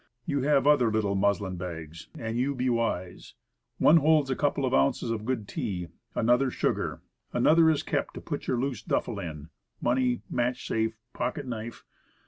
You 0.25 0.41
have 0.41 0.65
other 0.65 0.91
little 0.91 1.13
mus 1.13 1.39
lin 1.41 1.57
bags 1.57 2.07
an' 2.17 2.35
you 2.35 2.55
be 2.55 2.71
wise. 2.71 3.35
One 3.77 3.97
holds 3.97 4.31
a 4.31 4.35
couple 4.35 4.65
of 4.65 4.73
ounces 4.73 5.11
of 5.11 5.25
good 5.25 5.47
tea; 5.47 5.89
another, 6.15 6.49
sugar; 6.49 7.03
another 7.33 7.69
is 7.69 7.83
kept 7.83 8.15
to 8.15 8.19
put 8.21 8.47
your 8.47 8.59
loose 8.59 8.81
duffle 8.81 9.19
in; 9.19 9.49
money, 9.79 10.23
match 10.27 10.65
safe, 10.65 10.97
pocket 11.13 11.45
knife. 11.45 11.83